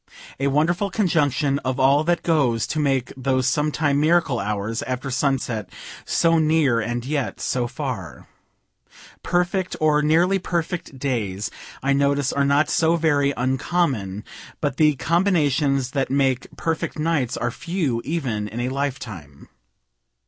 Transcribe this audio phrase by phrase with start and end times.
[0.39, 5.69] A wonderful conjunction of all that goes to make those sometime miracle hours after sunset
[6.05, 8.27] so near and yet so far.
[9.21, 11.51] Perfect, or nearly perfect days,
[11.83, 14.23] I notice, are not so very uncommon;
[14.59, 19.49] but the combinations that make perfect nights are few, even in a life time.